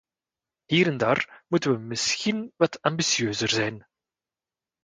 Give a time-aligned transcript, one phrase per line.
[0.67, 3.87] Hier en daar moeten we misschien wat ambitieuzer zijn.